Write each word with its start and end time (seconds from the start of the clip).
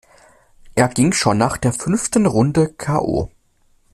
Er 0.73 0.87
ging 0.89 1.11
schon 1.13 1.37
nach 1.37 1.57
der 1.57 1.73
fünften 1.73 2.25
Runde 2.25 2.73
k. 2.73 2.97
o.. 2.99 3.29